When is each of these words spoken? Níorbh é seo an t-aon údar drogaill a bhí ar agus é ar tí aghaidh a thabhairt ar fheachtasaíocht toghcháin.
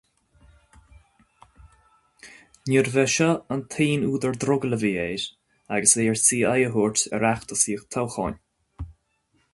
Níorbh 2.69 2.97
é 3.03 3.05
seo 3.15 3.29
an 3.55 3.61
t-aon 3.75 4.07
údar 4.13 4.41
drogaill 4.45 4.77
a 4.79 4.81
bhí 4.85 4.93
ar 5.05 5.27
agus 5.77 5.93
é 6.05 6.09
ar 6.15 6.21
tí 6.29 6.41
aghaidh 6.53 6.69
a 6.71 6.75
thabhairt 6.79 7.07
ar 7.19 7.25
fheachtasaíocht 7.27 7.93
toghcháin. 7.97 8.41